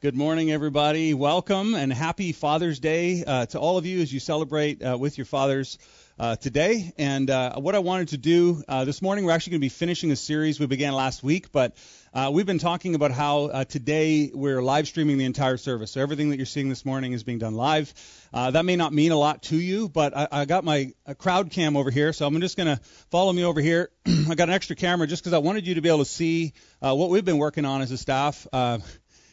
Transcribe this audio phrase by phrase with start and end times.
[0.00, 1.12] Good morning, everybody.
[1.12, 5.18] Welcome and happy Father's Day uh, to all of you as you celebrate uh, with
[5.18, 5.76] your fathers
[6.20, 6.92] uh, today.
[6.98, 9.70] And uh, what I wanted to do uh, this morning, we're actually going to be
[9.70, 11.74] finishing a series we began last week, but
[12.14, 15.90] uh, we've been talking about how today we're live streaming the entire service.
[15.90, 17.92] So everything that you're seeing this morning is being done live.
[18.32, 21.76] that may not mean a lot to you, but I, I got my crowd cam
[21.76, 23.90] over here, so I'm just going to follow me over here.
[24.06, 26.52] I got an extra camera just because I wanted you to be able to see
[26.78, 28.46] what we've been working on as a staff.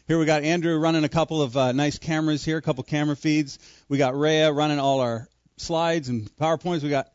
[0.08, 3.16] Here we got Andrew running a couple of uh, nice cameras here, a couple camera
[3.16, 3.58] feeds.
[3.88, 6.84] We got Rhea running all our slides and PowerPoints.
[6.84, 7.10] We got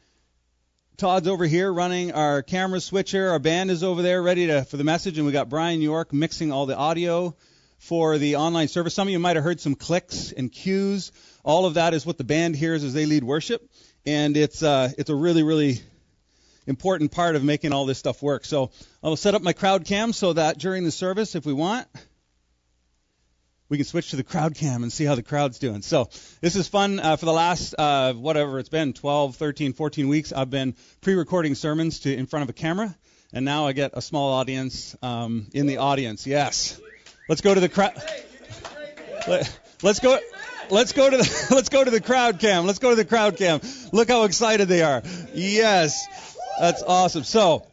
[0.98, 3.30] Todd's over here running our camera switcher.
[3.30, 6.12] Our band is over there ready to for the message, and we got Brian York
[6.12, 7.34] mixing all the audio
[7.78, 8.94] for the online service.
[8.94, 11.14] Some of you might have heard some clicks and cues.
[11.46, 13.66] All of that is what the band hears as they lead worship,
[14.06, 15.80] and it's uh, it's a really really
[16.68, 18.44] important part of making all this stuff work.
[18.44, 21.88] So I'll set up my crowd cam so that during the service, if we want,
[23.72, 25.82] we can switch to the crowd cam and see how the crowd's doing.
[25.82, 26.10] So
[26.42, 27.00] this is fun.
[27.00, 31.56] Uh, for the last uh, whatever it's been, 12, 13, 14 weeks, I've been pre-recording
[31.56, 32.94] sermons to in front of a camera,
[33.32, 36.28] and now I get a small audience um, in the audience.
[36.28, 36.82] Yes.
[37.30, 37.94] Let's go to the crowd.
[39.26, 40.20] Let, let's go.
[40.70, 42.68] Let's go to the let's go to the crowd cam.
[42.68, 43.62] Let's go to the crowd cam.
[43.94, 45.02] Look how excited they are.
[45.34, 46.06] Yes,
[46.60, 47.24] that's awesome.
[47.24, 47.71] So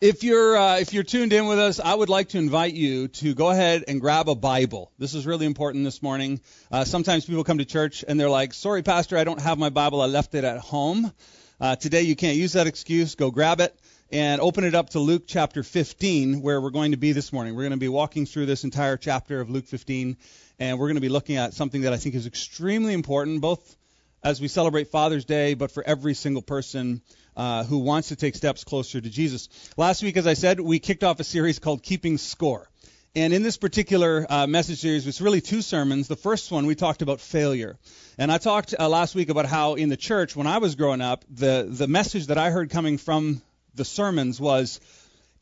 [0.00, 3.08] if you're uh, if you're tuned in with us, I would like to invite you
[3.08, 4.90] to go ahead and grab a Bible.
[4.98, 6.40] This is really important this morning.
[6.72, 9.68] Uh, sometimes people come to church and they're like, "Sorry, Pastor, I don't have my
[9.68, 10.00] Bible.
[10.00, 11.12] I left it at home."
[11.60, 13.14] Uh, today you can't use that excuse.
[13.14, 13.78] Go grab it
[14.10, 17.54] and open it up to Luke chapter 15, where we're going to be this morning.
[17.54, 20.16] We're going to be walking through this entire chapter of Luke 15,
[20.58, 23.76] and we're going to be looking at something that I think is extremely important, both
[24.22, 27.02] as we celebrate Father's Day, but for every single person
[27.36, 29.48] uh, who wants to take steps closer to Jesus.
[29.76, 32.68] Last week, as I said, we kicked off a series called Keeping Score.
[33.16, 36.06] And in this particular uh, message series, it's really two sermons.
[36.06, 37.76] The first one, we talked about failure.
[38.18, 41.00] And I talked uh, last week about how in the church, when I was growing
[41.00, 43.42] up, the, the message that I heard coming from
[43.74, 44.80] the sermons was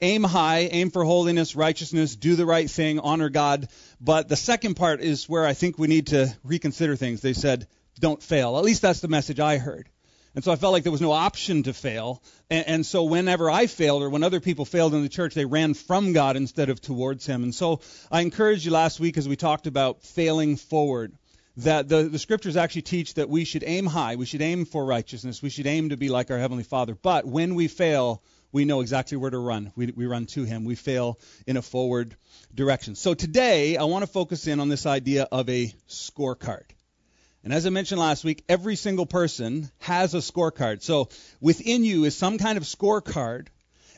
[0.01, 3.69] aim high, aim for holiness, righteousness, do the right thing, honor God.
[4.01, 7.21] But the second part is where I think we need to reconsider things.
[7.21, 7.67] They said,
[7.99, 8.59] don't fail.
[8.59, 9.89] At least that's the message I heard.
[10.35, 12.23] And so I felt like there was no option to fail.
[12.51, 15.47] And, and, so whenever I failed or when other people failed in the church, they
[15.47, 17.43] ran from God instead of towards Him.
[17.43, 21.13] And so I encouraged you last week as we talked about failing forward
[21.57, 24.15] that the, the scriptures actually teach that we should aim high.
[24.15, 25.43] We should aim for righteousness.
[25.43, 26.95] We should aim to be like our Heavenly Father.
[26.95, 28.23] But when we fail,
[28.53, 29.73] we know exactly where to run.
[29.75, 30.65] We, we run to Him.
[30.65, 32.15] We fail in a forward
[32.55, 32.95] direction.
[32.95, 36.71] So today, I want to focus in on this idea of a scorecard.
[37.45, 40.83] And as I mentioned last week, every single person has a scorecard.
[40.83, 41.09] So
[41.41, 43.47] within you is some kind of scorecard,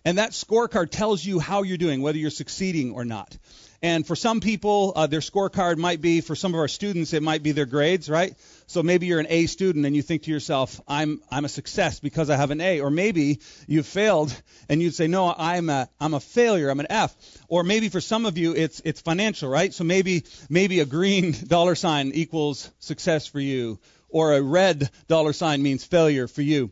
[0.04, 3.36] and that scorecard tells you how you're doing, whether you're succeeding or not.
[3.82, 7.22] And for some people, uh, their scorecard might be, for some of our students, it
[7.22, 8.34] might be their grades, right?
[8.66, 11.98] So maybe you're an A student and you think to yourself, I'm, I'm a success
[11.98, 12.80] because I have an A.
[12.80, 14.34] Or maybe you failed
[14.68, 16.68] and you'd say, no, I'm a, I'm a failure.
[16.68, 17.16] I'm an F.
[17.48, 19.72] Or maybe for some of you, it's, it's financial, right?
[19.72, 23.78] So maybe, maybe a green dollar sign equals success for you.
[24.10, 26.70] Or a red dollar sign means failure for you.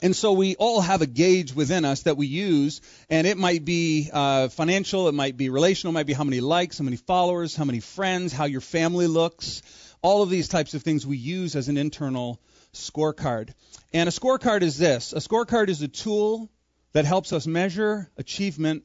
[0.00, 3.64] And so we all have a gauge within us that we use, and it might
[3.64, 6.96] be uh, financial, it might be relational, it might be how many likes, how many
[6.96, 9.62] followers, how many friends, how your family looks.
[10.00, 12.40] All of these types of things we use as an internal
[12.72, 13.52] scorecard.
[13.92, 16.48] And a scorecard is this a scorecard is a tool
[16.92, 18.84] that helps us measure achievement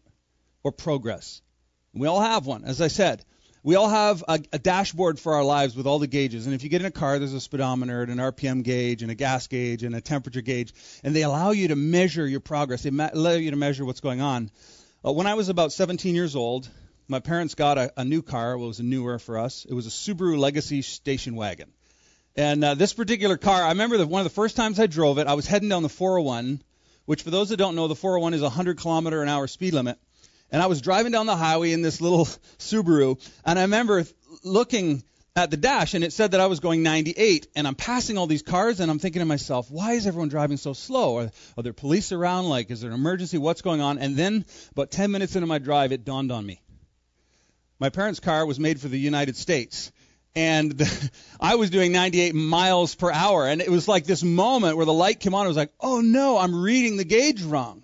[0.64, 1.42] or progress.
[1.94, 3.24] We all have one, as I said.
[3.66, 6.46] We all have a, a, dashboard for our lives with all the gauges.
[6.46, 9.10] And if you get in a car, there's a speedometer and an RPM gauge and
[9.10, 10.74] a gas gauge and a temperature gauge.
[11.02, 12.84] And they allow you to measure your progress.
[12.84, 14.52] They ma- allow you to measure what's going on.
[15.06, 16.68] Uh, when I was about 17 years old,
[17.08, 18.58] my parents got a, a new car.
[18.58, 19.66] Well, it was a newer for us.
[19.70, 21.72] It was a Subaru Legacy station wagon.
[22.36, 25.20] And uh, this particular car, I remember that one of the first times I drove
[25.20, 26.62] it, I was heading down the 401,
[27.06, 29.74] which for those that don't know, the 401 is a 100 kilometer an hour speed
[29.74, 29.98] limit
[30.54, 32.26] and I was driving down the highway in this little
[32.60, 34.06] Subaru, and I remember
[34.44, 35.04] looking
[35.36, 38.28] at the dash, and it said that I was going 98, and I'm passing all
[38.28, 41.18] these cars, and I'm thinking to myself, why is everyone driving so slow?
[41.18, 42.50] Are, are there police around?
[42.50, 43.40] Like, is there an emergency?
[43.40, 43.98] What's going on?
[43.98, 46.62] And then, about 10 minutes into my drive, it dawned on me.
[47.80, 49.92] My parents' car was made for the United States,
[50.36, 54.78] and the, I was doing 98 miles per hour, and it was like this moment
[54.78, 55.46] where the light came on.
[55.46, 57.83] I was like, "Oh no, I'm reading the gauge wrong."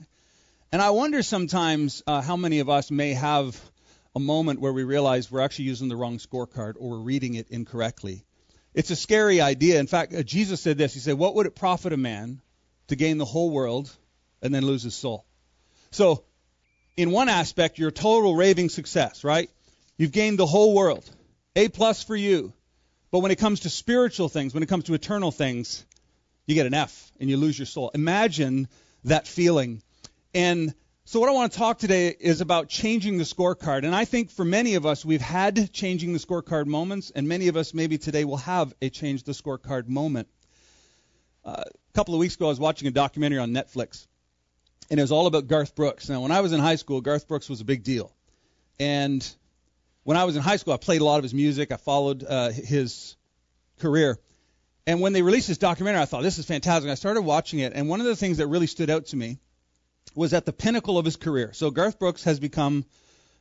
[0.71, 3.60] And I wonder sometimes uh, how many of us may have
[4.16, 7.50] a moment where we realize we're actually using the wrong scorecard or we're reading it
[7.50, 8.24] incorrectly.
[8.75, 9.80] It's a scary idea.
[9.80, 10.94] In fact, uh, Jesus said this.
[10.94, 12.39] He said, "What would it profit a man
[12.88, 13.89] to gain the whole world
[14.44, 15.25] and then lose his soul?"
[15.89, 16.24] So,
[16.95, 19.50] in one aspect, you're a total raving success, right?
[19.98, 21.10] You've gained the whole world.
[21.56, 22.54] A plus for you.
[23.10, 25.83] But when it comes to spiritual things, when it comes to eternal things,
[26.45, 27.89] you get an F and you lose your soul.
[27.95, 28.68] Imagine
[29.06, 29.81] that feeling.
[30.34, 30.74] And
[31.06, 33.84] so, what I want to talk today is about changing the scorecard.
[33.84, 37.48] And I think for many of us, we've had changing the scorecard moments, and many
[37.48, 40.28] of us maybe today will have a change the scorecard moment.
[41.44, 44.06] Uh, a couple of weeks ago, I was watching a documentary on Netflix,
[44.92, 46.10] and it was all about Garth Brooks.
[46.10, 48.14] Now, when I was in high school, Garth Brooks was a big deal.
[48.80, 49.28] And
[50.04, 51.72] when I was in high school, I played a lot of his music.
[51.72, 53.16] I followed uh, his
[53.80, 54.20] career.
[54.86, 56.92] And when they released this documentary, I thought, this is fantastic.
[56.92, 59.40] I started watching it, and one of the things that really stood out to me
[60.16, 61.52] was at the pinnacle of his career.
[61.54, 62.86] So Garth Brooks has become,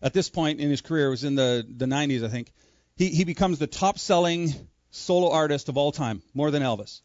[0.03, 2.53] at this point in his career, was in the, the 90s, I think,
[2.97, 4.55] he, he becomes the top selling
[4.91, 7.01] solo artist of all time, more than Elvis.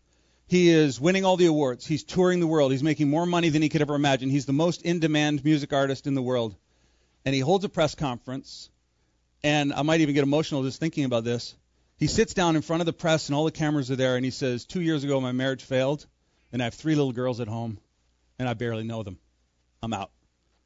[0.47, 1.85] He is winning all the awards.
[1.85, 2.71] He's touring the world.
[2.71, 4.29] He's making more money than he could ever imagine.
[4.29, 6.55] He's the most in demand music artist in the world.
[7.25, 8.69] And he holds a press conference
[9.43, 11.55] and I might even get emotional just thinking about this.
[11.97, 14.25] He sits down in front of the press and all the cameras are there and
[14.25, 16.05] he says, Two years ago my marriage failed
[16.51, 17.77] and I have three little girls at home
[18.39, 19.19] and I barely know them.
[19.83, 20.11] I'm out.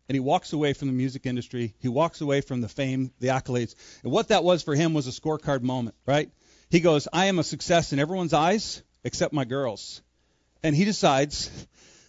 [0.08, 1.74] And he walks away from the music industry.
[1.80, 3.76] He walks away from the fame, the accolades.
[4.04, 6.30] And what that was for him was a scorecard moment, right?
[6.70, 10.02] He goes, I am a success in everyone's eyes except my girls.
[10.64, 11.50] And he decides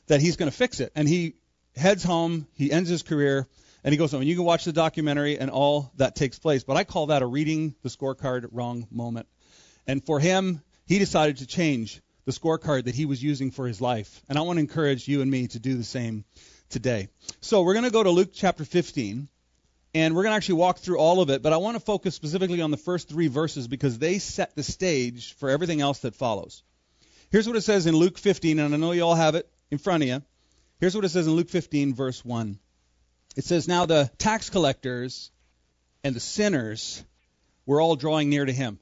[0.07, 0.93] that he's going to fix it.
[0.95, 1.35] And he
[1.75, 3.49] heads home, he ends his career,
[3.83, 6.65] and he goes oh, on, you can watch the documentary and all that takes place.
[6.65, 9.29] But I call that a reading the scorecard wrong moment.
[9.87, 13.81] And for him, he decided to change the scorecard that he was using for his
[13.81, 14.23] life.
[14.29, 16.27] And I want to encourage you and me to do the same
[16.69, 17.09] today.
[17.41, 19.29] So we're going to go to Luke chapter 15.
[19.95, 22.15] And we're going to actually walk through all of it, but I want to focus
[22.15, 26.15] specifically on the first three verses because they set the stage for everything else that
[26.15, 26.63] follows.
[27.31, 29.79] Here's what it says in Luke 15, and I know you all have it in
[29.79, 30.23] front of you.
[30.79, 32.59] Here's what it says in Luke 15, verse 1.
[33.35, 35.31] It says, Now the tax collectors
[36.05, 37.03] and the sinners
[37.67, 38.79] were all drawing near to him.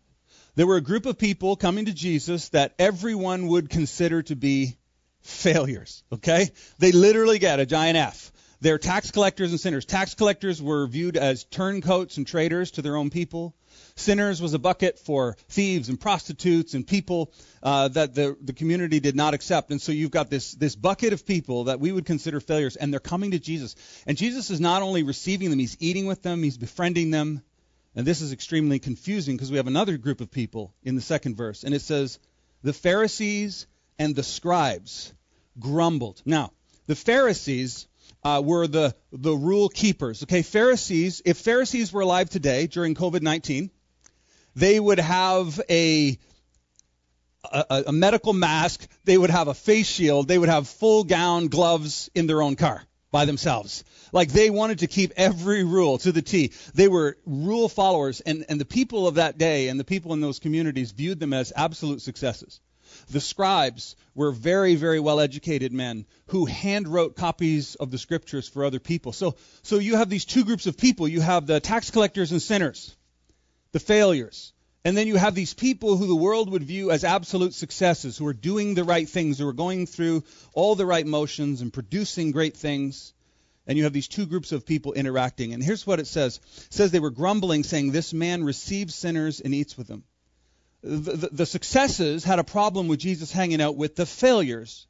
[0.56, 4.76] There were a group of people coming to Jesus that everyone would consider to be
[5.26, 6.02] failures.
[6.12, 6.50] Okay?
[6.78, 8.32] They literally get a giant F.
[8.60, 9.84] They're tax collectors and sinners.
[9.84, 13.54] Tax collectors were viewed as turncoats and traitors to their own people.
[13.96, 17.32] Sinners was a bucket for thieves and prostitutes and people
[17.62, 19.70] uh, that the, the community did not accept.
[19.70, 22.92] And so you've got this, this bucket of people that we would consider failures, and
[22.92, 23.74] they're coming to Jesus.
[24.06, 27.42] And Jesus is not only receiving them, he's eating with them, he's befriending them.
[27.94, 31.36] And this is extremely confusing because we have another group of people in the second
[31.36, 31.64] verse.
[31.64, 32.18] And it says,
[32.62, 33.66] The Pharisees
[33.98, 35.12] and the scribes
[35.58, 36.22] grumbled.
[36.24, 36.52] Now,
[36.86, 37.86] the Pharisees
[38.22, 40.22] uh, were the, the rule keepers.
[40.22, 43.70] Okay, Pharisees, if Pharisees were alive today during COVID 19,
[44.54, 46.18] they would have a,
[47.44, 51.48] a, a medical mask, they would have a face shield, they would have full gown
[51.48, 52.82] gloves in their own car
[53.12, 53.84] by themselves.
[54.12, 56.52] Like they wanted to keep every rule to the T.
[56.74, 60.20] They were rule followers, and, and the people of that day and the people in
[60.20, 62.60] those communities viewed them as absolute successes.
[63.10, 68.48] The scribes were very, very well educated men who hand wrote copies of the scriptures
[68.48, 69.12] for other people.
[69.12, 71.06] So, so you have these two groups of people.
[71.06, 72.96] You have the tax collectors and sinners
[73.72, 74.54] the failures.
[74.86, 78.26] And then you have these people who the world would view as absolute successes, who
[78.26, 82.30] are doing the right things, who are going through all the right motions and producing
[82.30, 83.12] great things.
[83.66, 85.52] And you have these two groups of people interacting.
[85.52, 86.40] And here's what it says.
[86.56, 90.04] It says they were grumbling, saying, This man receives sinners and eats with them.
[90.86, 94.86] The, the, successes had a problem with Jesus hanging out with the failures.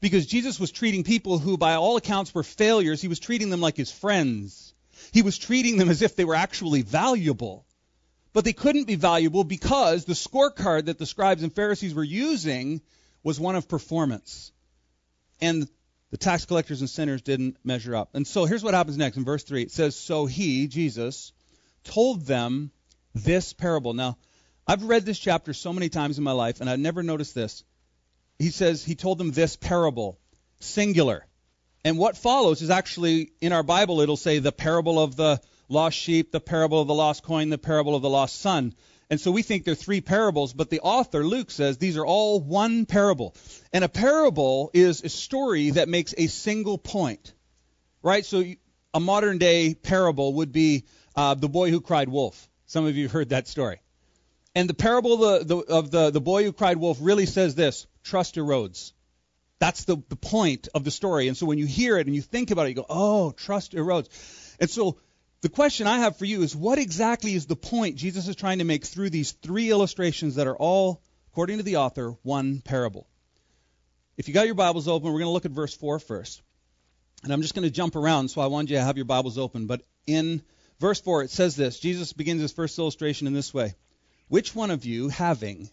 [0.00, 3.60] Because Jesus was treating people who, by all accounts, were failures, he was treating them
[3.60, 4.74] like his friends.
[5.12, 7.66] He was treating them as if they were actually valuable
[8.36, 12.82] but they couldn't be valuable because the scorecard that the scribes and Pharisees were using
[13.22, 14.52] was one of performance.
[15.40, 15.66] And
[16.10, 18.10] the tax collectors and sinners didn't measure up.
[18.12, 19.62] And so here's what happens next in verse 3.
[19.62, 21.32] It says, So he, Jesus,
[21.84, 22.72] told them
[23.14, 23.94] this parable.
[23.94, 24.18] Now,
[24.68, 27.62] I've read this chapter so many times in my life, and I've never noticed this.
[28.38, 30.18] He says, He told them this parable,
[30.58, 31.24] singular.
[31.84, 35.96] And what follows is actually, in our Bible, it'll say the parable of the lost
[35.96, 38.74] sheep, the parable of the lost coin, the parable of the lost son.
[39.08, 42.40] And so we think they're three parables, but the author, Luke, says these are all
[42.40, 43.36] one parable.
[43.72, 47.32] And a parable is a story that makes a single point,
[48.02, 48.26] right?
[48.26, 48.42] So
[48.92, 52.48] a modern day parable would be uh, the boy who cried wolf.
[52.66, 53.78] Some of you heard that story.
[54.56, 57.54] And the parable of the, the, of the, the boy who cried wolf really says
[57.54, 58.94] this trust erodes.
[59.58, 61.28] That's the, the point of the story.
[61.28, 63.72] And so when you hear it and you think about it, you go, oh, trust
[63.72, 64.08] erodes.
[64.58, 64.96] And so
[65.42, 68.60] the question I have for you is what exactly is the point Jesus is trying
[68.60, 73.06] to make through these three illustrations that are all, according to the author, one parable?
[74.16, 76.40] If you got your Bibles open, we're going to look at verse 4 first.
[77.22, 79.36] And I'm just going to jump around, so I want you to have your Bibles
[79.36, 79.66] open.
[79.66, 80.40] But in
[80.80, 83.74] verse 4, it says this Jesus begins his first illustration in this way
[84.28, 85.70] Which one of you, having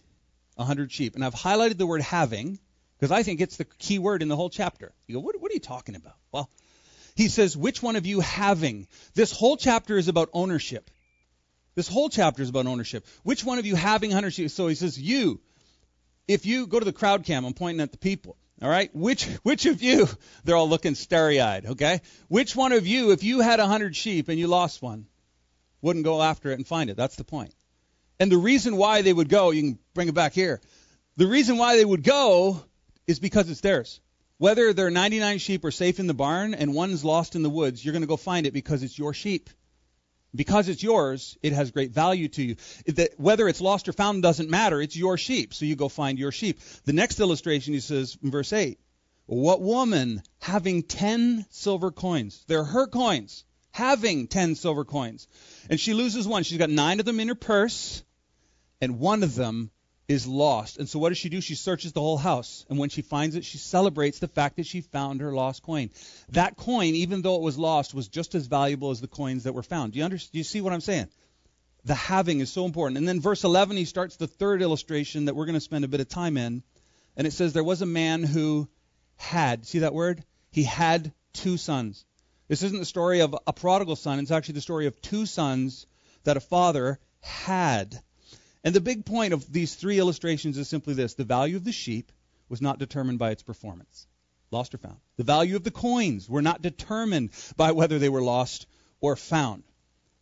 [0.56, 2.58] a hundred sheep, and I've highlighted the word having
[2.98, 4.92] because I think it's the key word in the whole chapter.
[5.06, 6.14] You go, what, what are you talking about?
[6.32, 6.48] Well,
[7.16, 8.86] he says, which one of you having?
[9.14, 10.90] This whole chapter is about ownership.
[11.74, 13.06] This whole chapter is about ownership.
[13.24, 14.50] Which one of you having hundred sheep?
[14.50, 15.40] So he says, you.
[16.26, 18.36] If you go to the crowd cam, I'm pointing at the people.
[18.62, 20.08] All right, which which of you?
[20.44, 21.66] They're all looking starry-eyed.
[21.66, 25.06] Okay, which one of you, if you had a hundred sheep and you lost one,
[25.82, 26.96] wouldn't go after it and find it?
[26.96, 27.52] That's the point.
[28.18, 30.60] And the reason why they would go, you can bring it back here.
[31.16, 32.62] The reason why they would go
[33.06, 34.00] is because it's theirs.
[34.38, 37.84] Whether they're 99 sheep are safe in the barn and one's lost in the woods,
[37.84, 39.50] you're going to go find it because it's your sheep.
[40.34, 42.56] Because it's yours, it has great value to you.
[43.16, 44.82] Whether it's lost or found doesn't matter.
[44.82, 46.58] It's your sheep, so you go find your sheep.
[46.84, 48.80] The next illustration, he says in verse 8,
[49.26, 52.44] What woman having 10 silver coins?
[52.48, 53.44] They're her coins,
[53.74, 55.26] having 10 silver coins.
[55.68, 56.44] And she loses one.
[56.44, 58.04] She's got nine of them in her purse,
[58.80, 59.70] and one of them
[60.06, 60.78] is lost.
[60.78, 61.40] And so what does she do?
[61.40, 62.64] She searches the whole house.
[62.68, 65.90] And when she finds it, she celebrates the fact that she found her lost coin.
[66.28, 69.54] That coin, even though it was lost, was just as valuable as the coins that
[69.54, 69.92] were found.
[69.92, 71.08] Do you, under, do you see what I'm saying?
[71.84, 72.98] The having is so important.
[72.98, 75.88] And then verse 11, he starts the third illustration that we're going to spend a
[75.88, 76.62] bit of time in.
[77.16, 78.68] And it says, There was a man who
[79.16, 80.22] had, see that word?
[80.52, 82.04] He had two sons.
[82.48, 85.86] This isn't the story of a prodigal son, it's actually the story of two sons
[86.24, 87.98] that a father had.
[88.62, 91.72] And the big point of these three illustrations is simply this the value of the
[91.72, 92.12] sheep
[92.48, 94.06] was not determined by its performance,
[94.50, 94.98] lost or found.
[95.16, 98.66] The value of the coins were not determined by whether they were lost
[99.00, 99.62] or found.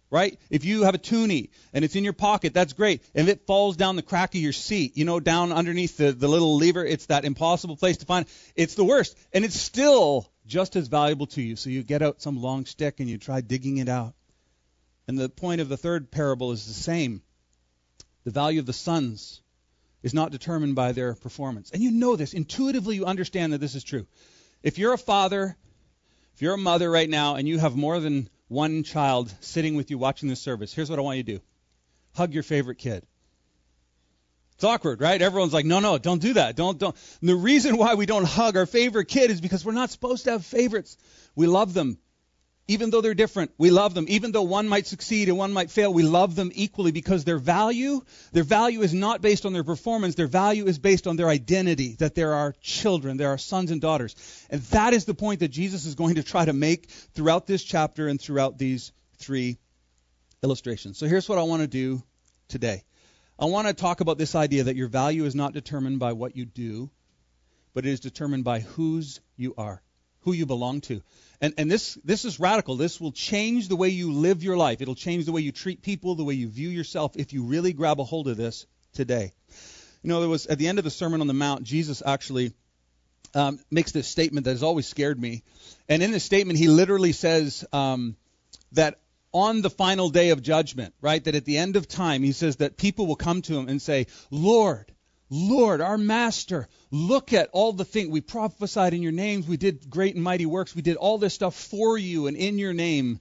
[0.09, 0.39] Right?
[0.51, 3.03] If you have a toonie and it's in your pocket, that's great.
[3.15, 6.29] If it falls down the crack of your seat, you know, down underneath the, the
[6.29, 8.27] little lever, it's that impossible place to find.
[8.55, 9.17] It's the worst.
[9.33, 11.57] And it's still just as valuable to you.
[11.57, 14.13] So you get out some long stick and you try digging it out.
[15.09, 17.23] And the point of the third parable is the same.
[18.25, 19.41] The value of the sons
[20.03, 21.71] is not determined by their performance.
[21.71, 22.35] And you know this.
[22.35, 24.07] Intuitively, you understand that this is true.
[24.63, 25.57] If you're a father,
[26.35, 29.91] if you're a mother right now, and you have more than one child sitting with
[29.91, 31.41] you watching this service, here's what I want you to do
[32.15, 33.07] hug your favorite kid.
[34.63, 35.21] It's awkward, right?
[35.21, 36.55] Everyone's like, no, no, don't do that.
[36.55, 36.95] Don't, don't.
[37.21, 40.23] And the reason why we don't hug our favorite kid is because we're not supposed
[40.27, 40.97] to have favorites.
[41.35, 41.99] We love them
[42.69, 44.07] even though they're different, we love them.
[44.09, 47.39] Even though one might succeed and one might fail, we love them equally because their
[47.39, 50.15] value, their value is not based on their performance.
[50.15, 53.81] Their value is based on their identity, that there are children, there are sons and
[53.81, 54.15] daughters.
[54.49, 57.65] And that is the point that Jesus is going to try to make throughout this
[57.65, 59.59] chapter and throughout these three
[60.45, 60.99] illustrations.
[60.99, 62.01] So here's what I want to do
[62.47, 62.85] today.
[63.43, 66.37] I want to talk about this idea that your value is not determined by what
[66.37, 66.91] you do,
[67.75, 69.83] but it is determined by whose you are,
[70.21, 71.03] who you belong to.
[71.41, 72.77] And, and this, this is radical.
[72.77, 74.81] This will change the way you live your life.
[74.81, 77.73] It'll change the way you treat people, the way you view yourself, if you really
[77.73, 79.33] grab a hold of this today.
[80.05, 82.53] You know, there was at the end of the Sermon on the Mount, Jesus actually
[83.35, 85.43] um, makes this statement that has always scared me.
[85.89, 88.15] And in this statement, he literally says um,
[88.71, 89.01] that
[89.33, 92.57] on the final day of judgment, right, that at the end of time, he says
[92.57, 94.93] that people will come to him and say, Lord,
[95.35, 98.11] Lord, our Master, look at all the things.
[98.11, 99.49] We prophesied in your names.
[99.49, 100.77] We did great and mighty works.
[100.77, 103.19] We did all this stuff for you and in your name.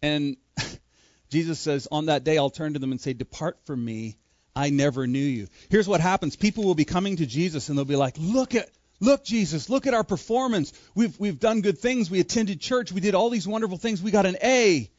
[0.00, 0.38] And
[1.28, 4.16] Jesus says, On that day, I'll turn to them and say, Depart from me.
[4.56, 5.48] I never knew you.
[5.68, 8.70] Here's what happens people will be coming to Jesus and they'll be like, Look at.
[8.98, 10.72] Look, Jesus, look at our performance.
[10.94, 12.08] We've, we've done good things.
[12.08, 12.92] We attended church.
[12.92, 14.00] We did all these wonderful things.
[14.00, 14.91] We got an A.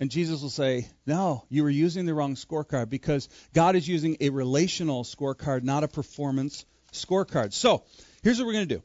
[0.00, 4.16] And Jesus will say, No, you were using the wrong scorecard because God is using
[4.20, 7.52] a relational scorecard, not a performance scorecard.
[7.52, 7.84] So,
[8.22, 8.82] here's what we're going to do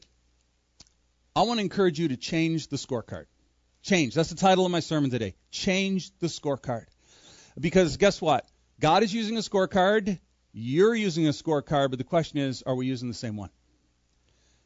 [1.36, 3.26] I want to encourage you to change the scorecard.
[3.82, 4.14] Change.
[4.14, 5.34] That's the title of my sermon today.
[5.50, 6.86] Change the scorecard.
[7.58, 8.46] Because guess what?
[8.80, 10.18] God is using a scorecard.
[10.52, 13.50] You're using a scorecard, but the question is, are we using the same one?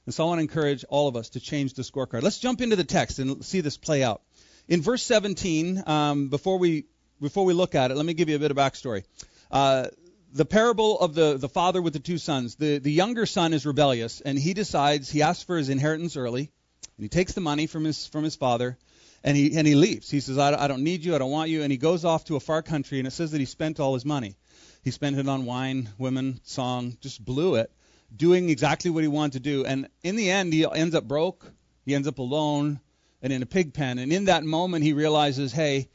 [0.06, 2.22] And so I want to encourage all of us to change the scorecard.
[2.22, 4.22] Let's jump into the text and see this play out.
[4.68, 6.84] In verse 17, um, before we
[7.20, 9.02] before we look at it, let me give you a bit of backstory.
[9.50, 9.88] Uh,
[10.32, 12.54] the parable of the, the father with the two sons.
[12.54, 16.52] The, the younger son is rebellious, and he decides, he asks for his inheritance early,
[16.96, 18.78] and he takes the money from his, from his father,
[19.24, 20.10] and he, and he leaves.
[20.10, 22.26] He says, I, I don't need you, I don't want you, and he goes off
[22.26, 24.36] to a far country, and it says that he spent all his money.
[24.84, 27.72] He spent it on wine, women, song, just blew it,
[28.14, 29.64] doing exactly what he wanted to do.
[29.64, 31.50] And in the end, he ends up broke.
[31.84, 32.80] He ends up alone
[33.22, 33.98] and in a pig pen.
[33.98, 35.88] And in that moment, he realizes, hey,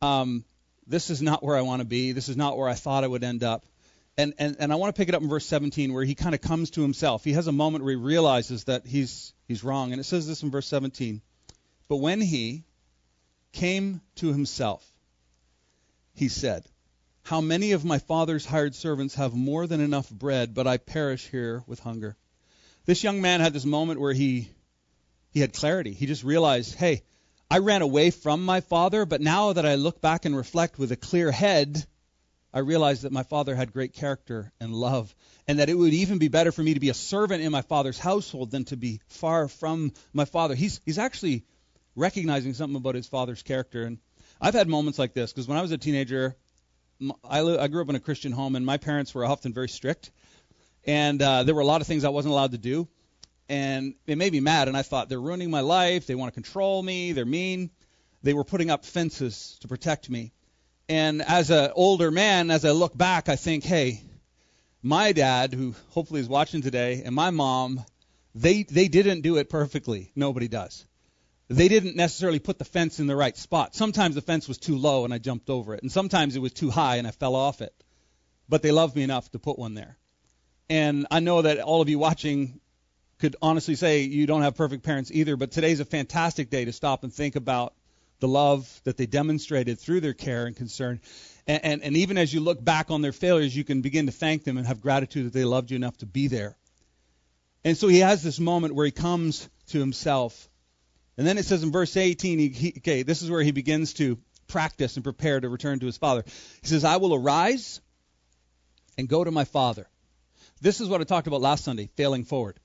[0.00, 0.44] um,
[0.86, 2.12] this is not where I want to be.
[2.12, 3.64] This is not where I thought I would end up.
[4.16, 6.34] And, and, and I want to pick it up in verse 17 where he kind
[6.34, 7.24] of comes to himself.
[7.24, 9.92] He has a moment where he realizes that he's, he's wrong.
[9.92, 11.22] And it says this in verse 17.
[11.88, 12.64] But when he
[13.52, 14.84] came to himself,
[16.12, 16.64] he said,
[17.22, 21.28] How many of my father's hired servants have more than enough bread, but I perish
[21.28, 22.16] here with hunger?
[22.84, 24.50] This young man had this moment where he
[25.30, 25.92] he had clarity.
[25.92, 27.02] He just realized, hey,
[27.50, 30.92] I ran away from my father, but now that I look back and reflect with
[30.92, 31.84] a clear head,
[32.52, 35.14] I realize that my father had great character and love,
[35.46, 37.62] and that it would even be better for me to be a servant in my
[37.62, 40.54] father's household than to be far from my father.
[40.54, 41.44] He's he's actually
[41.94, 43.98] recognizing something about his father's character, and
[44.40, 46.36] I've had moments like this because when I was a teenager,
[47.24, 50.10] I, I grew up in a Christian home, and my parents were often very strict,
[50.84, 52.88] and uh, there were a lot of things I wasn't allowed to do
[53.50, 54.68] and it made me mad.
[54.68, 56.06] And I thought they're ruining my life.
[56.06, 57.12] They want to control me.
[57.12, 57.70] They're mean.
[58.22, 60.32] They were putting up fences to protect me.
[60.88, 64.02] And as an older man, as I look back, I think, hey,
[64.82, 67.84] my dad, who hopefully is watching today, and my mom,
[68.34, 70.12] they they didn't do it perfectly.
[70.14, 70.86] Nobody does.
[71.48, 73.74] They didn't necessarily put the fence in the right spot.
[73.74, 76.52] Sometimes the fence was too low and I jumped over it, and sometimes it was
[76.52, 77.74] too high and I fell off it.
[78.48, 79.98] But they loved me enough to put one there.
[80.68, 82.60] And I know that all of you watching
[83.20, 86.72] could honestly say you don't have perfect parents either, but today's a fantastic day to
[86.72, 87.74] stop and think about
[88.18, 91.00] the love that they demonstrated through their care and concern.
[91.46, 94.12] And, and, and even as you look back on their failures, you can begin to
[94.12, 96.56] thank them and have gratitude that they loved you enough to be there.
[97.64, 100.48] And so he has this moment where he comes to himself.
[101.16, 103.94] And then it says in verse 18, he, he, okay, this is where he begins
[103.94, 106.24] to practice and prepare to return to his father.
[106.62, 107.80] He says, I will arise
[108.96, 109.86] and go to my father.
[110.60, 112.58] This is what I talked about last Sunday, failing forward.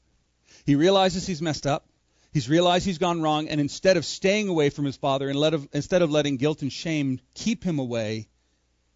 [0.66, 1.88] He realizes he's messed up.
[2.34, 5.53] He's realized he's gone wrong, and instead of staying away from his father, and let
[5.74, 8.27] instead of letting guilt and shame keep him away,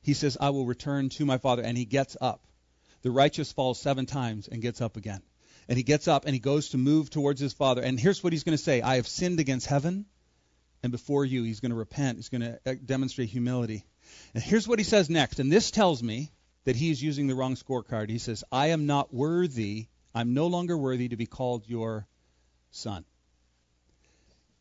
[0.02, 1.62] he says, I will return to my father.
[1.64, 2.46] And he gets up.
[3.02, 5.22] The righteous falls seven times and gets up again.
[5.68, 7.82] And he gets up and he goes to move towards his father.
[7.82, 10.06] And here's what he's going to say I have sinned against heaven,
[10.82, 12.18] and before you, he's going to repent.
[12.18, 13.86] He's going to uh, demonstrate humility.
[14.34, 15.40] And here's what he says next.
[15.40, 16.32] And this tells me
[16.64, 18.10] that he is using the wrong scorecard.
[18.10, 19.88] He says, I am not worthy
[20.20, 22.06] I'm no longer worthy to be called your
[22.72, 23.06] son.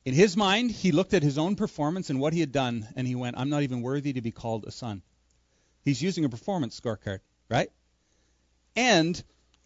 [0.04, 3.08] In his mind, he looked at his own performance and what he had done, and
[3.08, 5.02] he went, I'm not even worthy to be called a son.
[5.84, 7.18] He's using a performance scorecard,
[7.48, 7.70] right?
[8.76, 9.20] And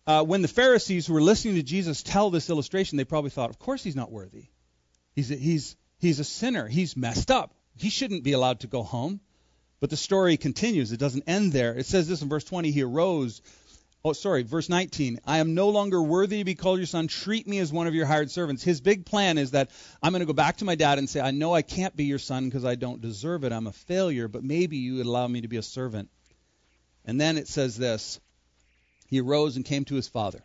[0.06, 3.50] uh, when the Pharisees who were listening to Jesus tell this illustration, they probably thought,
[3.50, 4.46] of course he's not worthy.
[5.14, 6.68] He's a, he's, he's a sinner.
[6.68, 7.54] He's messed up.
[7.76, 9.20] He shouldn't be allowed to go home.
[9.78, 10.90] But the story continues.
[10.90, 11.74] It doesn't end there.
[11.74, 13.42] It says this in verse 20 He arose
[14.04, 15.20] Oh, sorry, verse 19.
[15.24, 17.06] I am no longer worthy to be called your son.
[17.06, 18.64] Treat me as one of your hired servants.
[18.64, 19.70] His big plan is that
[20.02, 22.04] I'm going to go back to my dad and say, I know I can't be
[22.04, 23.52] your son because I don't deserve it.
[23.52, 26.10] I'm a failure, but maybe you would allow me to be a servant.
[27.04, 28.18] And then it says this
[29.06, 30.42] He arose and came to his father.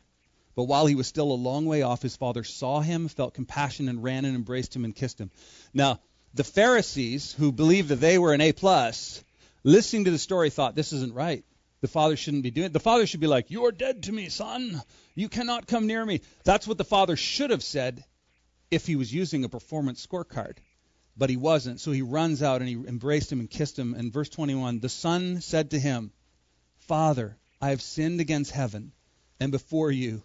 [0.55, 3.89] But while he was still a long way off, his father saw him, felt compassion,
[3.89, 5.31] and ran and embraced him and kissed him.
[5.73, 5.99] Now,
[6.35, 9.23] the Pharisees, who believed that they were an A plus,
[9.63, 11.43] listening to the story, thought this isn't right.
[11.81, 12.73] The father shouldn't be doing it.
[12.73, 14.81] The father should be like, You're dead to me, son.
[15.15, 16.21] You cannot come near me.
[16.43, 18.03] That's what the father should have said
[18.71, 20.57] if he was using a performance scorecard.
[21.15, 21.79] But he wasn't.
[21.79, 23.93] So he runs out and he embraced him and kissed him.
[23.93, 26.11] And verse 21 The son said to him,
[26.87, 28.91] Father, I have sinned against heaven
[29.39, 30.23] and before you.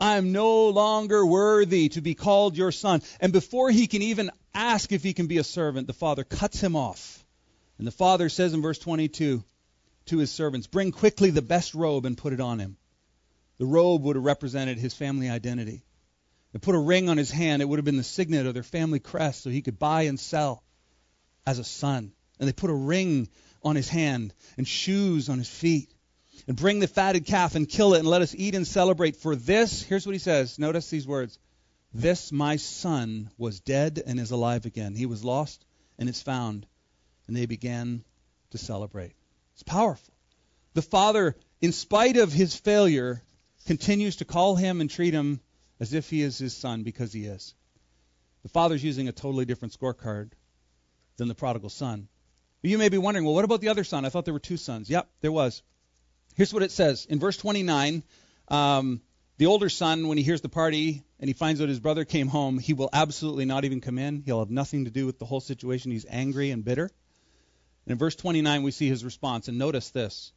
[0.00, 3.02] I am no longer worthy to be called your son.
[3.20, 6.60] And before he can even ask if he can be a servant, the father cuts
[6.60, 7.24] him off.
[7.78, 9.42] And the father says in verse 22,
[10.08, 12.76] to his servants, Bring quickly the best robe and put it on him.
[13.58, 15.82] The robe would have represented his family identity.
[16.52, 17.60] They put a ring on his hand.
[17.60, 20.18] It would have been the signet of their family crest so he could buy and
[20.18, 20.62] sell
[21.46, 22.12] as a son.
[22.38, 23.28] And they put a ring
[23.62, 25.92] on his hand and shoes on his feet.
[26.46, 29.16] And bring the fatted calf and kill it and let us eat and celebrate.
[29.16, 30.58] For this, here's what he says.
[30.58, 31.38] Notice these words.
[31.92, 34.94] This my son was dead and is alive again.
[34.94, 35.64] He was lost
[35.98, 36.66] and is found.
[37.26, 38.04] And they began
[38.50, 39.17] to celebrate.
[39.58, 40.14] It's powerful.
[40.74, 43.24] The father, in spite of his failure,
[43.66, 45.40] continues to call him and treat him
[45.80, 47.56] as if he is his son because he is.
[48.44, 50.30] The father's using a totally different scorecard
[51.16, 52.06] than the prodigal son.
[52.62, 54.04] You may be wondering, well, what about the other son?
[54.04, 54.88] I thought there were two sons.
[54.88, 55.60] Yep, there was.
[56.36, 58.04] Here's what it says in verse 29.
[58.46, 59.00] Um,
[59.38, 62.28] the older son, when he hears the party and he finds out his brother came
[62.28, 64.22] home, he will absolutely not even come in.
[64.24, 65.90] He'll have nothing to do with the whole situation.
[65.90, 66.92] He's angry and bitter.
[67.88, 69.48] And in verse 29, we see his response.
[69.48, 70.30] And notice this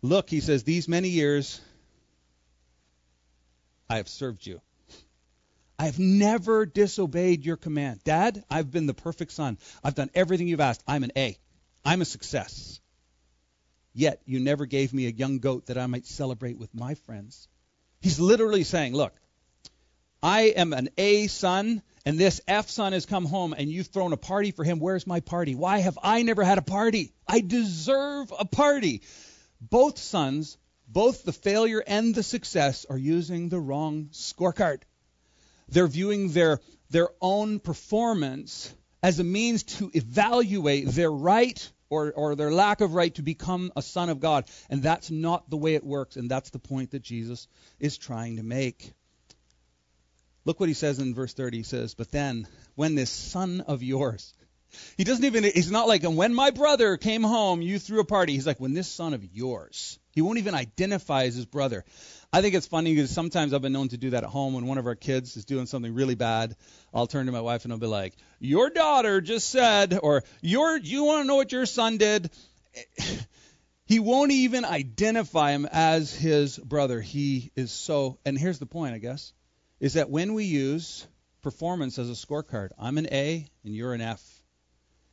[0.00, 1.60] Look, he says, these many years
[3.90, 4.62] I have served you.
[5.78, 8.00] I have never disobeyed your command.
[8.02, 9.58] Dad, I've been the perfect son.
[9.84, 10.82] I've done everything you've asked.
[10.88, 11.36] I'm an A.
[11.84, 12.80] I'm a success.
[13.92, 17.46] Yet you never gave me a young goat that I might celebrate with my friends.
[18.00, 19.12] He's literally saying, Look,
[20.22, 24.12] I am an A son, and this F son has come home, and you've thrown
[24.12, 24.78] a party for him.
[24.78, 25.56] Where's my party?
[25.56, 27.12] Why have I never had a party?
[27.26, 29.02] I deserve a party.
[29.60, 34.82] Both sons, both the failure and the success, are using the wrong scorecard.
[35.68, 42.36] They're viewing their, their own performance as a means to evaluate their right or, or
[42.36, 44.44] their lack of right to become a son of God.
[44.70, 47.48] And that's not the way it works, and that's the point that Jesus
[47.80, 48.92] is trying to make.
[50.46, 51.58] Look what he says in verse 30.
[51.58, 54.32] He says, But then, when this son of yours,
[54.96, 58.04] he doesn't even, he's not like, and when my brother came home, you threw a
[58.04, 58.32] party.
[58.32, 59.98] He's like, when this son of yours.
[60.12, 61.84] He won't even identify as his brother.
[62.32, 64.66] I think it's funny because sometimes I've been known to do that at home when
[64.66, 66.56] one of our kids is doing something really bad.
[66.94, 70.78] I'll turn to my wife and I'll be like, "Your daughter just said," or "Your,
[70.78, 72.30] you want to know what your son did?"
[73.84, 77.00] he won't even identify him as his brother.
[77.00, 78.18] He is so.
[78.24, 79.34] And here's the point, I guess,
[79.80, 81.06] is that when we use
[81.42, 84.22] performance as a scorecard, I'm an A and you're an F.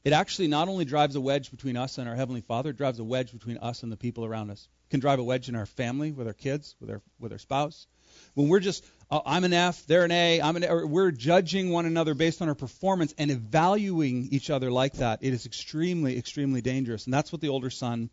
[0.04, 3.00] It actually not only drives a wedge between us and our heavenly Father, it drives
[3.00, 5.66] a wedge between us and the people around us can drive a wedge in our
[5.66, 7.88] family with our kids, with our with our spouse.
[8.36, 11.72] When we're just oh, I'm an F, they're an A, I'm an A, we're judging
[11.72, 15.18] one another based on our performance and evaluating each other like that.
[15.24, 18.12] It is extremely extremely dangerous, and that's what the older son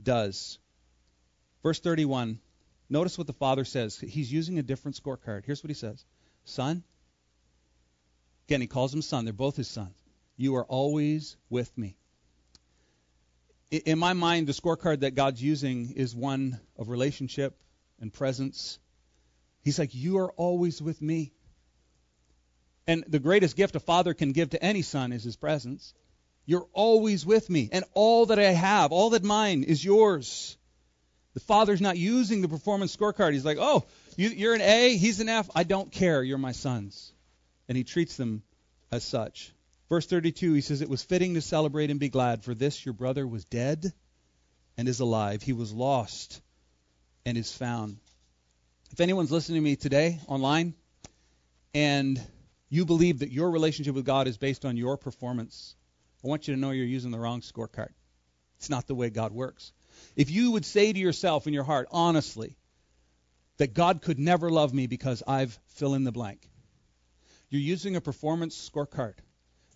[0.00, 0.60] does.
[1.64, 2.38] Verse 31.
[2.92, 3.98] Notice what the father says.
[3.98, 5.44] He's using a different scorecard.
[5.44, 6.04] Here's what he says.
[6.44, 6.84] Son,
[8.46, 9.24] again, he calls him son.
[9.24, 9.96] They're both his sons.
[10.36, 11.96] You are always with me
[13.72, 17.58] in my mind, the scorecard that God's using is one of relationship
[18.00, 18.78] and presence.
[19.62, 21.32] He's like, You are always with me.
[22.86, 25.94] And the greatest gift a father can give to any son is his presence.
[26.44, 27.70] You're always with me.
[27.72, 30.58] And all that I have, all that mine, is yours.
[31.34, 33.32] The father's not using the performance scorecard.
[33.32, 33.84] He's like, Oh,
[34.16, 35.48] you, are an A, he's an F.
[35.54, 36.22] I don't care.
[36.22, 37.12] You're my sons.
[37.68, 38.42] And he treats them
[38.90, 39.52] as such.
[39.88, 42.92] Verse 32, he says, It was fitting to celebrate and be glad, for this your
[42.92, 43.92] brother was dead
[44.76, 45.42] and is alive.
[45.42, 46.40] He was lost
[47.24, 47.96] and is found.
[48.90, 50.74] If anyone's listening to me today online
[51.74, 52.20] and
[52.68, 55.74] you believe that your relationship with God is based on your performance,
[56.24, 57.90] I want you to know you're using the wrong scorecard.
[58.58, 59.72] It's not the way God works.
[60.16, 62.56] If you would say to yourself in your heart, honestly,
[63.58, 66.48] that God could never love me because I've fill in the blank,
[67.48, 69.14] you're using a performance scorecard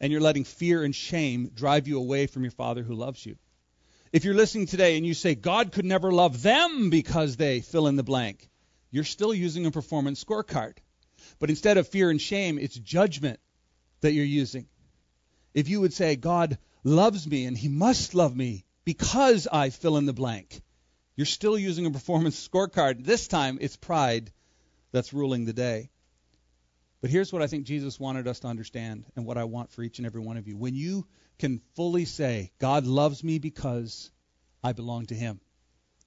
[0.01, 3.37] and you're letting fear and shame drive you away from your Father who loves you.
[4.13, 7.87] If you're listening today and you say, God could never love them because they fill
[7.87, 8.49] in the blank,
[8.91, 10.77] you're still using a performance scorecard.
[11.39, 13.41] But instead of fear and shame, it's judgment
[14.01, 14.69] that you're using.
[15.55, 19.99] If you would say, God loves me and he must love me because I fill
[19.99, 20.63] in the blank,
[21.17, 23.05] you're still using a performance scorecard.
[23.05, 24.31] This time, it's pride
[24.93, 25.91] that's ruling the day.
[27.03, 29.83] But here's what I think Jesus wanted us to understand and what I want for
[29.83, 30.57] each and every one of you.
[30.57, 31.05] When you
[31.39, 34.11] can fully say, God loves me because
[34.63, 35.41] I belong to him,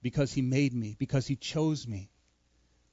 [0.01, 2.09] because he made me, because he chose me,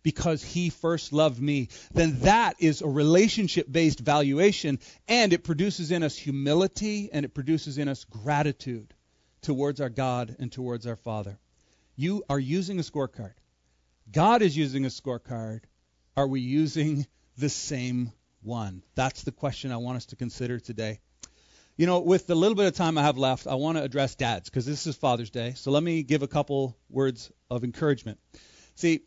[0.03, 5.93] because he first loved me, then that is a relationship based valuation and it produces
[5.93, 8.93] in us humility and it produces in us gratitude
[9.47, 11.39] towards our God and towards our Father.
[11.95, 13.35] You are using a scorecard.
[14.11, 15.61] God is using a scorecard.
[16.17, 17.07] Are we using
[17.39, 18.11] the same
[18.43, 18.83] one?
[18.97, 20.99] That's the question I want us to consider today.
[21.77, 24.17] You know, with the little bit of time I have left, I want to address
[24.17, 25.53] dads because this is Father's Day.
[25.55, 28.19] So let me give a couple words of encouragement.
[28.75, 29.03] See,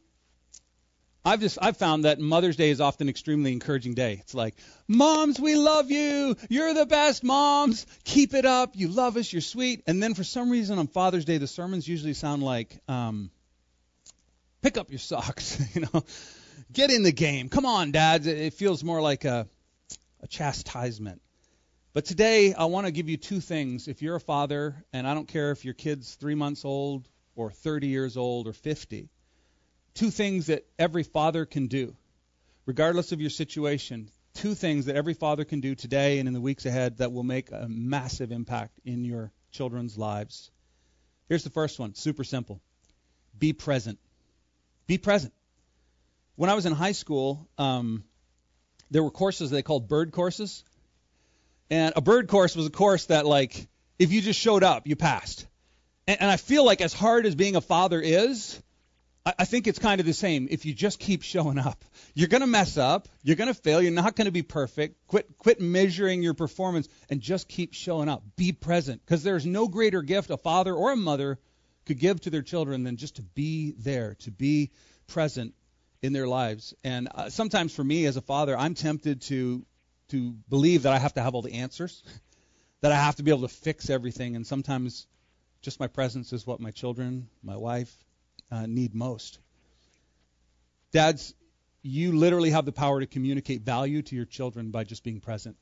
[1.26, 4.18] I've just I've found that Mother's Day is often an extremely encouraging day.
[4.22, 4.56] It's like,
[4.88, 6.38] "Moms, we love you.
[6.50, 7.86] You're the best, moms.
[8.06, 8.76] Keep it up.
[8.76, 9.32] You love us.
[9.32, 12.80] You're sweet." And then for some reason on Father's Day, the sermons usually sound like,
[12.88, 13.32] um,
[14.62, 16.04] "Pick up your socks," you know.
[16.72, 17.50] Get in the game.
[17.50, 18.28] Come on, dads.
[18.28, 19.48] It feels more like a,
[20.22, 21.22] a chastisement.
[21.94, 23.88] But today, I want to give you two things.
[23.88, 27.50] If you're a father, and I don't care if your kid's three months old, or
[27.50, 29.10] 30 years old, or 50,
[29.94, 31.96] two things that every father can do,
[32.66, 34.10] regardless of your situation.
[34.36, 37.24] Two things that every father can do today and in the weeks ahead that will
[37.24, 40.52] make a massive impact in your children's lives.
[41.28, 42.62] Here's the first one super simple
[43.38, 44.00] be present.
[44.88, 45.34] Be present
[46.40, 48.06] when I was in high school, um,
[48.90, 50.64] there were courses they called bird courses.
[51.70, 53.68] And a bird course was a course that, like,
[54.00, 55.46] if you just showed up, you passed.
[56.08, 58.58] And, and I feel like as hard as being a father is,
[59.38, 60.48] I, think it's kind of the same.
[60.50, 63.08] If you just keep showing up, you're going to mess up.
[63.24, 63.82] You're going to fail.
[63.82, 65.08] You're not going to be perfect.
[65.08, 68.24] Quit, quit measuring your performance and just keep showing up.
[68.36, 69.02] Be present.
[69.06, 71.40] Because there's no greater gift a father or a mother
[71.86, 74.72] could give to their children than just to be there, to be
[75.08, 75.54] present
[76.02, 76.74] in their lives.
[76.84, 79.66] And uh, sometimes for me as a father, I'm tempted to
[80.10, 82.04] to believe that I have to have all the answers,
[82.82, 85.06] that I have to be able to fix everything, and sometimes
[85.62, 87.96] just my presence is what my children, my wife,
[88.52, 89.40] uh, need most.
[90.92, 91.34] Dads,
[91.82, 95.56] you literally have the power to communicate value to your children by just being present.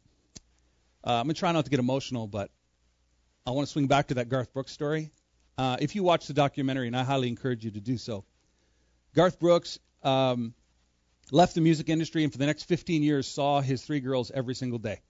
[1.04, 2.50] Uh, I'm going to try not to get emotional, but
[3.46, 5.12] I want to swing back to that Garth Brooks story.
[5.58, 8.26] Uh, if you watch the documentary, and I highly encourage you to do so,
[9.16, 10.54] Garth Brooks um,
[11.32, 14.56] left the music industry and for the next 15 years saw his three girls every
[14.56, 15.02] single day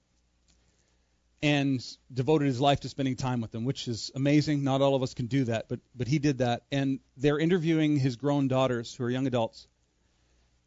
[1.41, 4.63] and devoted his life to spending time with them, which is amazing.
[4.63, 6.63] Not all of us can do that, but but he did that.
[6.71, 9.67] And they're interviewing his grown daughters, who are young adults,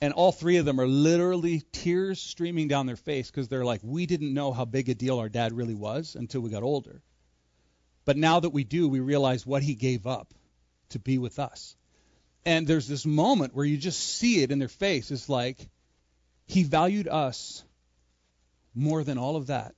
[0.00, 3.80] and all three of them are literally tears streaming down their face because they're like,
[3.82, 7.02] we didn't know how big a deal our dad really was until we got older,
[8.04, 10.32] but now that we do, we realize what he gave up
[10.90, 11.76] to be with us.
[12.46, 15.10] And there's this moment where you just see it in their face.
[15.10, 15.68] It's like
[16.46, 17.62] he valued us
[18.74, 19.74] more than all of that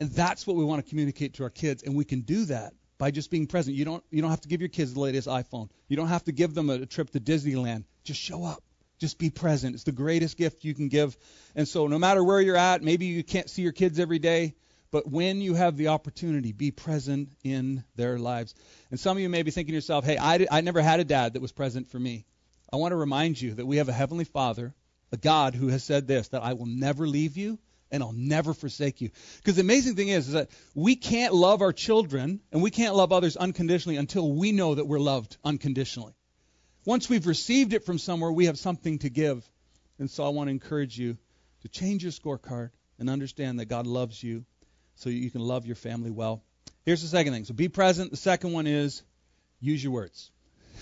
[0.00, 2.72] and that's what we want to communicate to our kids, and we can do that
[2.98, 3.76] by just being present.
[3.76, 5.68] You don't you don't have to give your kids the latest iPhone.
[5.88, 7.84] You don't have to give them a, trip to Disneyland.
[8.02, 8.62] Just show up.
[8.98, 9.74] Just be present.
[9.74, 11.16] It's the greatest gift you can give.
[11.54, 14.54] And so no matter where you're at, maybe you can't see your kids every day,
[14.90, 18.54] but when you have the opportunity, be present in their lives.
[18.90, 21.04] And some of you may be thinking to yourself, hey, I, I never had a
[21.04, 22.26] dad that was present for me.
[22.70, 24.74] I want to remind you that we have a Heavenly Father,
[25.12, 27.58] a God who has said this, that I will never leave you
[27.90, 29.10] and I'll never forsake you.
[29.38, 32.94] Because the amazing thing is, is that we can't love our children and we can't
[32.94, 36.14] love others unconditionally until we know that we're loved unconditionally.
[36.84, 39.48] Once we've received it from somewhere, we have something to give.
[39.98, 41.18] And so I want to encourage you
[41.62, 44.44] to change your scorecard and understand that God loves you
[44.94, 46.42] so you can love your family well.
[46.84, 47.44] Here's the second thing.
[47.44, 48.10] So be present.
[48.10, 49.02] The second one is
[49.60, 50.30] use your words.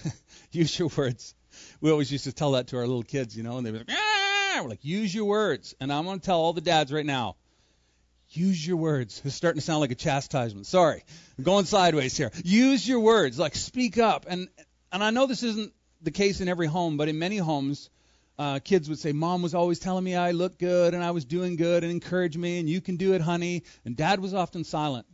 [0.52, 1.34] use your words.
[1.80, 3.78] We always used to tell that to our little kids, you know, and they were
[3.78, 4.07] like, ah!
[4.62, 5.74] We're like, use your words.
[5.80, 7.36] And I'm going to tell all the dads right now,
[8.30, 9.22] use your words.
[9.24, 10.66] It's starting to sound like a chastisement.
[10.66, 11.04] Sorry,
[11.36, 12.30] I'm going sideways here.
[12.44, 13.38] Use your words.
[13.38, 14.26] Like, speak up.
[14.28, 14.48] And
[14.92, 17.90] and I know this isn't the case in every home, but in many homes,
[18.38, 21.24] uh, kids would say, Mom was always telling me I looked good and I was
[21.24, 23.64] doing good and encouraged me, and you can do it, honey.
[23.84, 25.06] And Dad was often silent.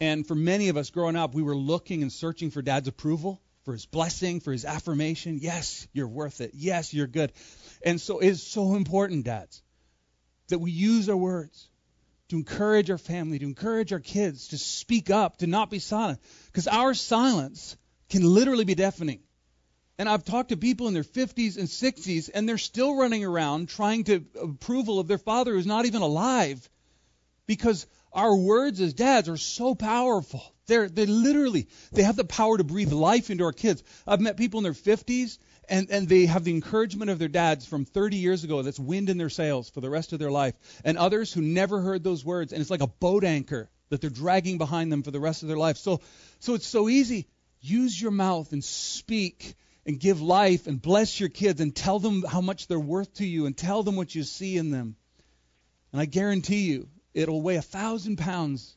[0.00, 3.40] And for many of us growing up, we were looking and searching for Dad's approval,
[3.66, 5.40] for his blessing, for his affirmation.
[5.42, 6.52] Yes, you're worth it.
[6.54, 7.32] Yes, you're good.
[7.84, 9.60] And so it's so important, dads,
[10.48, 11.68] that we use our words
[12.28, 16.20] to encourage our family, to encourage our kids to speak up, to not be silent.
[16.46, 17.76] Because our silence
[18.08, 19.18] can literally be deafening.
[19.98, 23.68] And I've talked to people in their 50s and 60s, and they're still running around
[23.68, 26.68] trying to approval of their father who's not even alive.
[27.48, 30.42] Because our words as dads are so powerful.
[30.66, 33.84] They're they literally they have the power to breathe life into our kids.
[34.06, 37.66] I've met people in their 50s and, and they have the encouragement of their dads
[37.66, 40.54] from 30 years ago that's wind in their sails for the rest of their life.
[40.84, 44.10] And others who never heard those words, and it's like a boat anchor that they're
[44.10, 45.76] dragging behind them for the rest of their life.
[45.76, 46.00] So,
[46.38, 47.26] so it's so easy.
[47.60, 52.22] Use your mouth and speak and give life and bless your kids and tell them
[52.22, 54.96] how much they're worth to you and tell them what you see in them.
[55.92, 58.76] And I guarantee you, it'll weigh a thousand pounds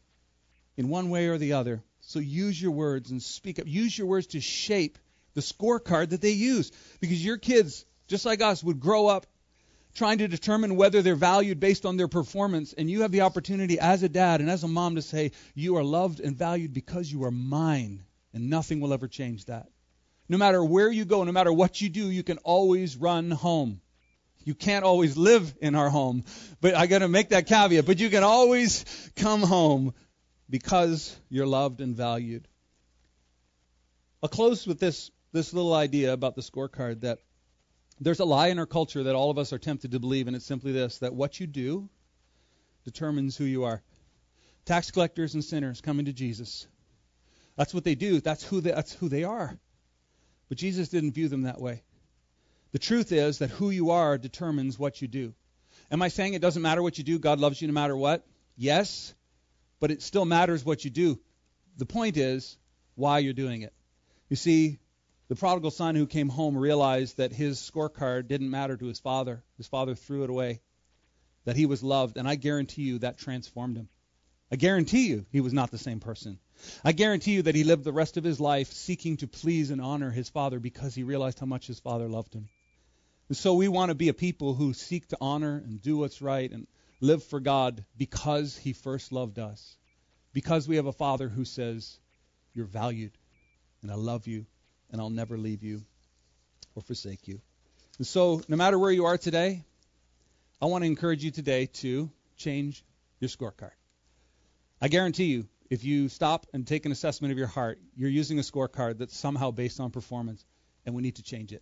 [0.77, 1.83] in one way or the other.
[1.99, 3.67] So use your words and speak up.
[3.67, 4.97] Use your words to shape
[5.33, 6.71] the scorecard that they use.
[7.01, 9.27] Because your kids, just like us, would grow up
[9.93, 12.71] trying to determine whether they're valued based on their performance.
[12.71, 15.75] And you have the opportunity as a dad and as a mom to say, You
[15.75, 18.05] are loved and valued because you are mine.
[18.33, 19.67] And nothing will ever change that.
[20.29, 23.81] No matter where you go, no matter what you do, you can always run home.
[24.43, 26.23] You can't always live in our home,
[26.61, 27.85] but I got to make that caveat.
[27.85, 29.93] But you can always come home
[30.49, 32.47] because you're loved and valued.
[34.23, 37.19] I'll close with this this little idea about the scorecard that
[38.01, 40.35] there's a lie in our culture that all of us are tempted to believe, and
[40.35, 41.89] it's simply this that what you do
[42.85, 43.81] determines who you are.
[44.65, 46.67] Tax collectors and sinners coming to Jesus.
[47.55, 48.21] That's what they do.
[48.21, 49.57] That's who they, that's who they are.
[50.47, 51.83] But Jesus didn't view them that way.
[52.71, 55.33] The truth is that who you are determines what you do.
[55.91, 57.17] Am I saying it doesn't matter what you do?
[57.17, 58.25] God loves you no matter what?
[58.55, 59.13] Yes,
[59.79, 61.19] but it still matters what you do.
[61.77, 62.57] The point is
[62.95, 63.73] why you're doing it.
[64.29, 64.77] You see,
[65.29, 69.43] the prodigal son who came home realized that his scorecard didn't matter to his father.
[69.57, 70.61] His father threw it away,
[71.45, 73.89] that he was loved, and I guarantee you that transformed him.
[74.51, 76.39] I guarantee you he was not the same person.
[76.83, 79.81] I guarantee you that he lived the rest of his life seeking to please and
[79.81, 82.49] honor his father because he realized how much his father loved him.
[83.29, 86.21] And so we want to be a people who seek to honor and do what's
[86.21, 86.67] right and
[86.99, 89.77] live for God because he first loved us.
[90.33, 91.99] Because we have a father who says,
[92.53, 93.11] You're valued,
[93.81, 94.45] and I love you,
[94.91, 95.83] and I'll never leave you
[96.75, 97.39] or forsake you.
[97.99, 99.63] And so, no matter where you are today,
[100.61, 102.83] I want to encourage you today to change
[103.19, 103.71] your scorecard.
[104.81, 108.39] I guarantee you, if you stop and take an assessment of your heart, you're using
[108.39, 110.43] a scorecard that's somehow based on performance,
[110.85, 111.61] and we need to change it.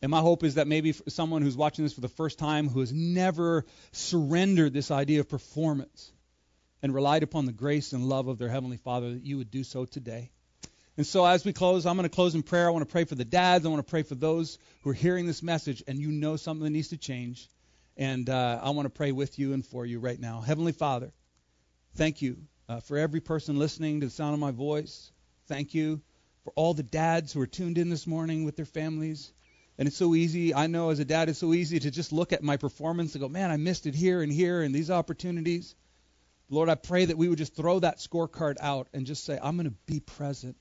[0.00, 2.80] And my hope is that maybe someone who's watching this for the first time who
[2.80, 6.12] has never surrendered this idea of performance
[6.82, 9.64] and relied upon the grace and love of their Heavenly Father, that you would do
[9.64, 10.30] so today.
[10.96, 12.66] And so as we close, I'm going to close in prayer.
[12.66, 13.64] I want to pray for the dads.
[13.64, 16.72] I want to pray for those who are hearing this message and you know something
[16.72, 17.48] needs to change.
[17.96, 20.40] And uh, I want to pray with you and for you right now.
[20.40, 21.12] Heavenly Father,
[21.94, 25.10] thank you uh, for every person listening to the sound of my voice.
[25.46, 26.00] Thank you
[26.44, 29.32] for all the dads who are tuned in this morning with their families.
[29.78, 30.52] And it's so easy.
[30.52, 33.22] I know as a dad, it's so easy to just look at my performance and
[33.22, 35.76] go, man, I missed it here and here and these opportunities.
[36.50, 39.56] Lord, I pray that we would just throw that scorecard out and just say, I'm
[39.56, 40.56] going to be present.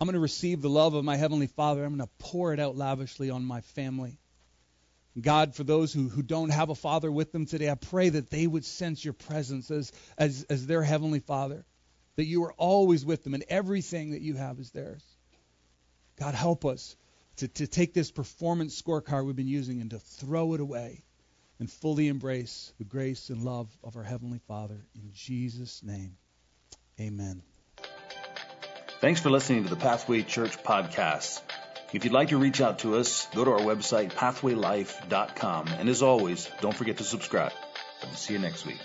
[0.00, 1.84] I'm going to receive the love of my Heavenly Father.
[1.84, 4.18] I'm going to pour it out lavishly on my family.
[5.20, 8.30] God, for those who, who don't have a father with them today, I pray that
[8.30, 11.66] they would sense your presence as, as, as their Heavenly Father,
[12.16, 15.04] that you are always with them and everything that you have is theirs.
[16.18, 16.96] God, help us
[17.36, 21.04] to, to take this performance scorecard we've been using and to throw it away
[21.58, 24.84] and fully embrace the grace and love of our Heavenly Father.
[24.94, 26.16] In Jesus' name,
[27.00, 27.42] amen.
[29.00, 31.40] Thanks for listening to the Pathway Church podcast.
[31.92, 35.68] If you'd like to reach out to us, go to our website, pathwaylife.com.
[35.68, 37.52] And as always, don't forget to subscribe.
[38.14, 38.78] See you next week.